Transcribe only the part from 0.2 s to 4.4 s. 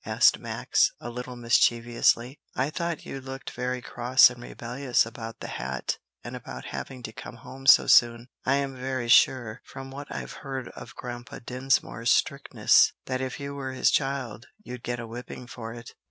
Max, a little mischievously. "I thought you looked very cross